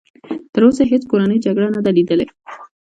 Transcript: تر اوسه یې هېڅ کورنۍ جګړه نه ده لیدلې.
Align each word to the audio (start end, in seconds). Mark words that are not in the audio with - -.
تر 0.53 0.61
اوسه 0.65 0.81
یې 0.83 0.89
هېڅ 0.91 1.03
کورنۍ 1.11 1.37
جګړه 1.45 1.67
نه 1.75 1.81
ده 1.85 1.91
لیدلې. 1.97 2.25